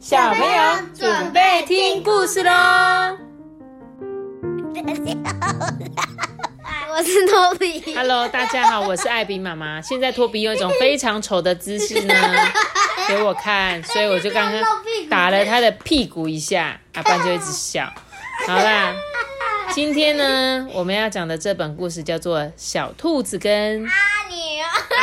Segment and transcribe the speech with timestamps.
[0.00, 0.62] 小朋友
[0.98, 2.50] 准备听故事喽！
[6.90, 7.94] 我是托比。
[7.94, 9.78] Hello，大家好，我是艾比妈妈。
[9.82, 12.14] 现在托比有一种非常丑的姿势呢
[13.06, 14.62] 给我看，所以我就刚刚
[15.10, 17.92] 打了他的屁股一下，阿班就一直笑。
[18.46, 18.94] 好啦，
[19.74, 23.86] 今天呢，我们要讲的这本故事叫做《小兔子跟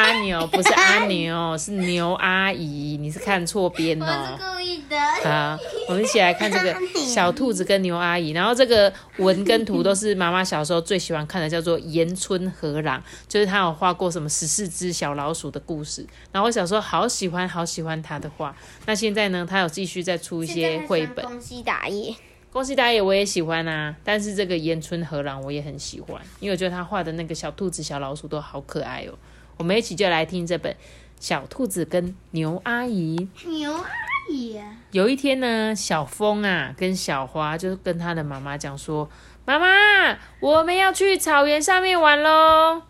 [0.00, 4.42] 阿牛，》，不是阿牛，是牛阿姨，你是看错边我哦是。
[4.42, 4.98] 故意的。
[5.22, 5.58] 好，
[5.88, 8.30] 我们一起来看这个 小兔子跟牛阿姨。
[8.30, 16.06] 然后这个文跟图都是妈妈小时候最喜欢看的，叫做岩村和朗，就是他有画过什么十四只小老鼠的故事。
[16.32, 18.56] 然后我小时候好喜欢好喜欢他的画。
[18.86, 21.24] 那现在呢，他有继续再出一些绘本。
[21.26, 22.14] 宫西达也，
[22.50, 29.12] 宫西达也我也喜欢啊，但是这个岩村和朗我也很喜欢，因为我觉得他画的那个小兔子、小老鼠都好可爱哦。
[29.60, 30.72] 我们一起就来听这本
[31.20, 33.28] 《小兔子跟牛阿姨》。
[33.46, 33.90] 牛阿
[34.30, 34.58] 姨，
[34.90, 39.10] 有一天呢，小风啊跟小花就跟他的妈妈讲说
[39.44, 42.80] ：“妈妈，我们要去草原上面玩喽。”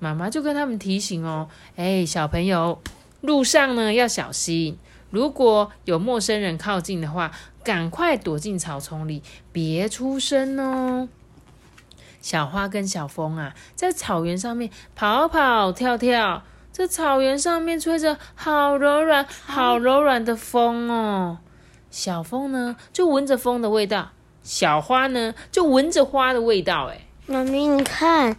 [0.00, 2.80] 妈妈就跟他们提醒哦：“哎，小朋友，
[3.20, 4.78] 路上呢要小心，
[5.10, 7.30] 如果有陌生人靠近的话，
[7.62, 11.10] 赶快躲进草丛里，别出声哦。”
[12.24, 21.40] 小花跟小风啊，在草原上面跑跑跳跳，这草原上面吹着好柔软、好柔软的风哦。
[21.90, 26.86] 小风呢，就闻着风的味道；小花呢，就闻着花的味道。
[26.86, 28.34] 哎，妈咪，你看，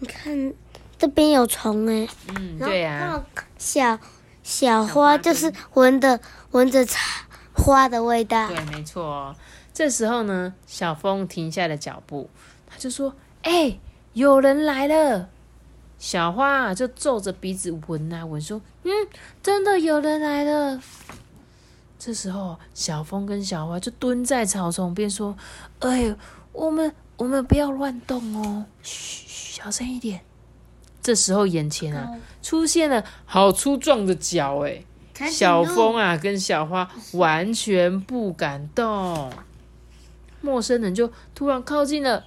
[0.00, 0.52] 你看
[0.98, 2.06] 这边有虫哎。
[2.36, 3.24] 嗯，对啊、
[3.56, 3.98] 小
[4.42, 6.98] 小花就是闻着闻着草
[7.54, 8.48] 花的味道。
[8.48, 9.34] 对，没错哦。
[9.72, 12.28] 这时候呢，小风停下了脚步，
[12.66, 13.78] 他就说：“哎、
[14.12, 15.28] 有人来了。”
[15.98, 18.90] 小花啊，就皱着鼻子闻啊闻，说：“嗯，
[19.42, 20.80] 真的有人来了。”
[21.98, 25.36] 这时候，小风跟小花就蹲在草丛边说
[25.80, 26.16] ：“哎，
[26.52, 30.22] 我们我们不要乱动哦，嘘，嘘小声一点。”
[31.02, 34.82] 这时候，眼前啊出现了好粗壮的脚，哎，
[35.30, 39.30] 小风啊，跟小花完全不敢动。
[40.40, 42.24] 陌生人就突然靠近了，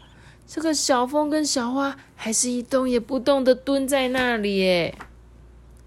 [0.53, 4.59] 这个小风跟小花还是一动也不动的蹲在那里。
[4.59, 4.96] 耶。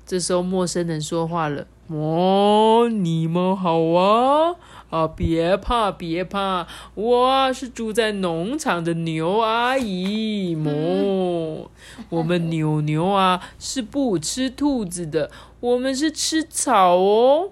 [0.04, 4.56] 这时候，陌生人说话了：“哦，你们好啊！
[4.90, 10.56] 啊，别怕，别怕，我啊是住在农场的牛阿姨。
[10.66, 11.70] 哦，
[12.08, 17.50] 我们牛牛啊是不吃兔子的，我们是吃草哦。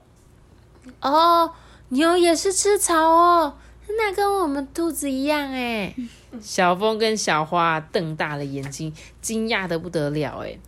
[1.00, 1.52] 哦，
[1.90, 3.54] 牛也是吃草哦，
[3.96, 5.94] 那跟我们兔子一样哎。
[6.40, 10.58] 小风跟小花瞪大了眼睛，惊讶的不得了哎。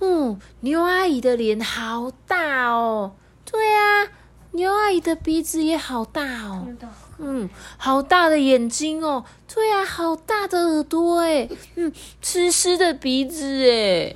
[0.00, 3.14] 嗯，牛阿姨的脸好大哦。
[3.44, 4.08] 对啊，
[4.52, 6.68] 牛阿姨的鼻子也好大哦。
[7.20, 9.24] 嗯，好大的眼睛哦。
[9.52, 11.48] 对啊，好大的耳朵哎。
[11.74, 11.92] 嗯，
[12.22, 14.14] 湿湿的鼻子哎。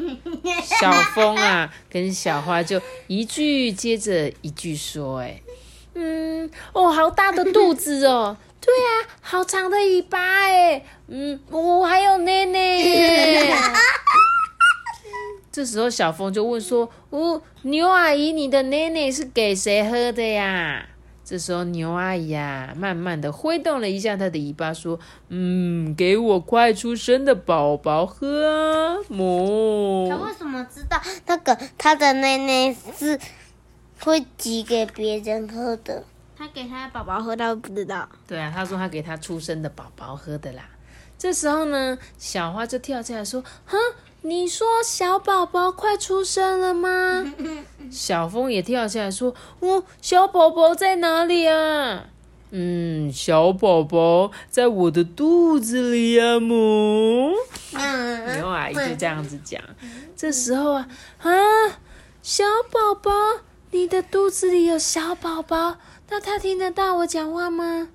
[0.62, 5.41] 小风啊，跟小花就一句接着一句说哎。
[5.94, 8.36] 嗯，哦，好大的肚子哦。
[8.64, 10.84] 对啊，好长的尾巴哎。
[11.08, 13.52] 嗯，我、还有奶奶耶。
[15.50, 20.86] 这时候，小峰就问说：“哦，牛阿姨，你的奶奶是给谁喝的呀？”
[21.24, 24.98] 这时候，牛阿姨啊，慢慢的挥动了一下她的尾巴，说
[25.28, 30.16] ：“嗯，给我快出生的宝宝喝啊，他哞。
[30.24, 33.18] 为什么知道那个他的奶奶是
[34.04, 36.04] 会挤给别人喝的？
[36.36, 38.08] 他给他的宝宝喝，他不知道。
[38.26, 40.62] 对啊，他说他给他出生的宝宝喝的啦。
[41.16, 43.78] 这时候呢，小花就跳起来说：“哼，
[44.22, 47.32] 你说小宝宝快出生了吗？”
[47.92, 52.06] 小风也跳起来说：“哦，小宝宝在哪里啊？”
[52.50, 57.32] 嗯，小宝宝在我的肚子里呀、母。
[57.72, 59.62] 嗯，牛阿姨就这样子讲。
[60.16, 60.88] 这时候啊
[61.20, 61.30] 啊，
[62.20, 63.10] 小宝宝，
[63.74, 65.78] 你的肚子里有小宝宝，
[66.10, 67.88] 那他听得到我讲话吗？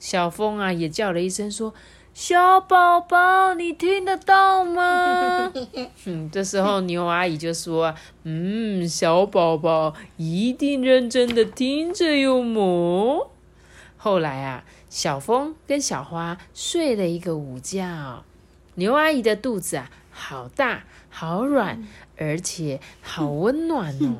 [0.00, 1.72] 小风啊也叫了一声说
[2.12, 5.52] ：“小宝宝，你听得到吗？”
[6.06, 13.28] 嗯，这时候牛阿姨就说：“嗯，小宝宝一定认真的听着哟，母。”
[13.96, 17.86] 后来啊，小风跟小花睡了一个午觉。
[18.74, 21.86] 牛阿姨的肚子啊，好大，好软，
[22.18, 24.16] 而且好温暖哦。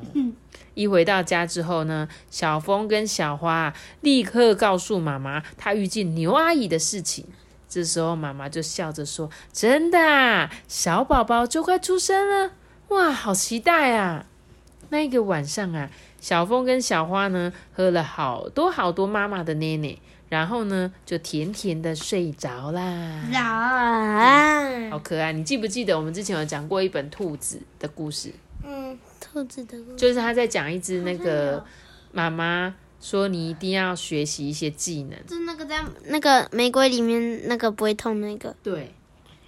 [0.74, 7.26] 一回到家之后呢，小峰跟小花啊立刻告诉妈妈，他遇见牛阿姨的事情。
[7.68, 12.52] 这时候妈妈就笑着说：“真的啊，小宝宝就快出生了，
[12.88, 14.26] 哇，好期待啊！”
[14.90, 15.90] 那个晚上啊，
[16.20, 19.96] 小峰跟小花呢，喝了好多好多妈妈的奶奶，
[20.28, 22.82] 然后呢，就甜甜的睡着啦。
[23.34, 25.32] 啊，好可爱！
[25.32, 28.34] 你记不记得我们之前有讲过一本兔子的故事？
[29.34, 31.64] 嗯，兔子的故事就是他在讲一只那个
[32.12, 35.18] 妈妈说你一定要学习一些技能。
[35.26, 38.94] 就是那个在那个玫瑰里面那个不会痛那个，对，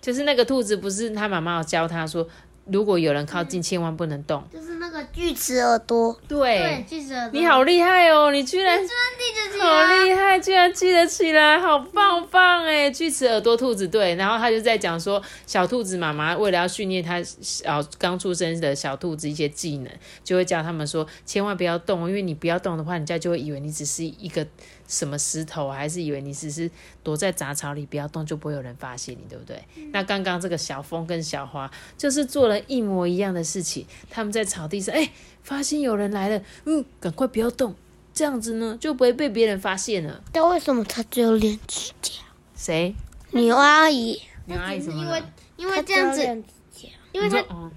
[0.01, 2.27] 就是那个兔子，不是他妈妈有教他说，
[2.67, 4.43] 如果有人靠近，千万不能动。
[4.53, 6.17] 就是那个锯齿耳朵。
[6.29, 7.39] 对，锯齿耳朵。
[7.39, 8.31] 你好厉害哦！
[8.31, 12.89] 你居然记得起好厉害，居然记得起来，好棒棒哎！
[12.91, 19.93] 锯齿耳朵兔子对，然后他就在讲说，小兔子妈妈为了要训练它小刚出生的小兔子一些技能，
[20.23, 24.47] 就会教他们说，千万不要动，因为你不要动的话，人家就会以为你只是一个
[24.87, 26.71] 什么石头，还是以为你只是
[27.03, 29.63] 躲在杂草里，不要动就不会有人发现你，对不对？
[29.93, 35.11] 那刚刚这个小风跟小花就是做了一模一样的事情，他们在草地上，哎、
[35.43, 37.75] 发现有人来了，嗯，赶快不要动。
[38.13, 40.23] 这样子呢，就不会被别人发现了。
[40.31, 42.13] 但为什么他只有两指甲？
[42.55, 42.95] 谁？
[43.33, 45.23] 牛阿姨，牛阿姨怎么因为？
[45.57, 46.23] 因为这样子，
[47.11, 47.71] 因为它你说哦，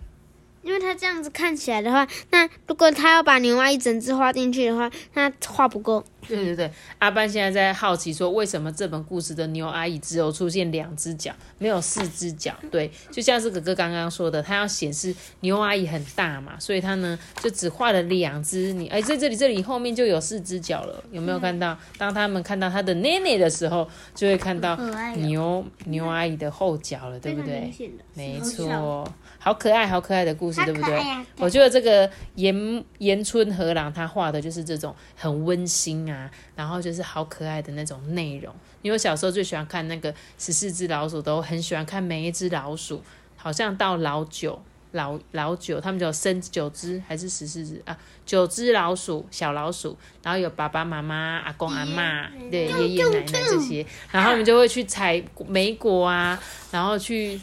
[0.62, 6.03] 因为它这样子看起来的话，那如果他要把牛蛙一整只画进去的话，那画不够。
[6.27, 12.53] 对对对，阿班现在在好奇说，为什么这本故事的牛阿姨只有出现两只脚，没有四只脚？
[12.71, 18.73] 对，就像是哥哥刚刚说的，他要显示牛阿姨很大嘛，所以他呢就只画了两只。
[18.73, 21.77] 你哎，在这里这里后面就有四只脚了，有没有看到？
[21.97, 24.75] 当他们看到他的奶奶的时候，就会看到
[25.15, 27.71] 牛牛阿姨的后脚了，对不对？
[28.13, 30.99] 没错，好可爱，好可爱的故事，对不对？
[31.37, 36.16] 我觉得这个岩岩村和郎他画的就是这种很温馨啊，
[36.55, 38.53] 然后就是好可爱的那种内容。
[38.81, 43.03] 因为我小时候最喜欢看那个十四只老鼠，都很喜欢看每一只老鼠，
[43.35, 44.61] 好像到老九。
[44.91, 47.95] 老老九，他们就生九只还是十四只啊？
[48.25, 56.41] 九只老鼠，小老鼠，然后有爸爸妈妈、阿公阿妈，对爷爷奶奶这些，然后他们就会去采莓果啊，
[56.71, 57.39] 然后去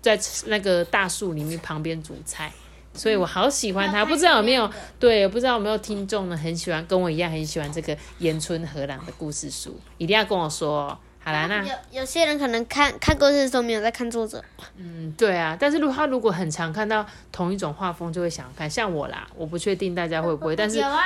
[0.00, 2.50] 在那个大树里面旁边煮菜，
[2.94, 4.04] 所以我好喜欢他。
[4.04, 10.98] 不知道有没有对，不知道有没有听众呢，很喜欢跟我一样很喜欢这个岩村和朗的故事书，一定要跟我说哦。
[11.26, 14.44] 好啦，那有有些人可能看看故事的时候没有在看作者，
[14.76, 18.68] 嗯，对啊，但是如果他如果很常看到同一种画风，就会想看。
[18.68, 21.02] 像我啦，我不确定大家会不会，但 是有啊，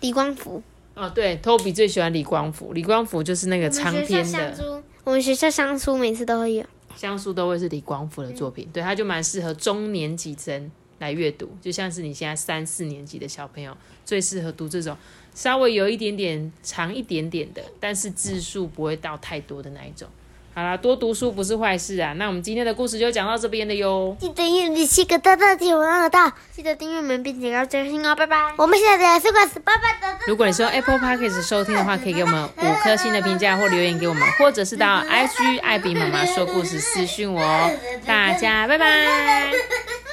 [0.00, 0.62] 李光福，
[0.94, 4.54] 哦，对，Toby 最喜欢李光福，李光福就是那个长篇的。
[4.54, 6.64] 书，我们学校香书每次都会有。
[6.94, 14.96] 香书都会是李光福的作品，对，他就蛮适合中年级生来阅读，就像是你现在三四年级的小朋友，最适合读这种
[15.34, 20.08] 稍微有一点点长一点点的，但是字数不会到太多的那一种。
[20.54, 22.14] 好啦，多读书不是坏事啊。
[22.14, 24.16] 那我们今天的故事就讲到这边了哟。
[24.18, 28.54] 记得订阅七个大大的我耳道，记得订阅我们并且要追星哦，拜拜。
[28.56, 30.18] 我们现在是关是拜拜的。
[30.26, 37.70] 如果你是用 Apple Podcast 收听的话，可以给我们五颗星的评价或留言给我们，或者是到 IG 艾比妈妈说故事私讯我哦。
[38.04, 39.52] 大家拜拜。